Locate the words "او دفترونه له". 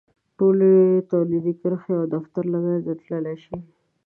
1.99-2.59